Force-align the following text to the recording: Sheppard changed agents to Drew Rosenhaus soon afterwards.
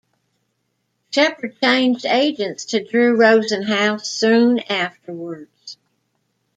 Sheppard 1.11 1.61
changed 1.61 2.07
agents 2.07 2.65
to 2.65 2.83
Drew 2.83 3.15
Rosenhaus 3.15 4.05
soon 4.07 4.57
afterwards. 4.57 5.77